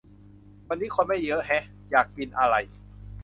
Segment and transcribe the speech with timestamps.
[0.67, 2.55] วันนี้คนไม่เยอะแฮะ อยากกินอะไร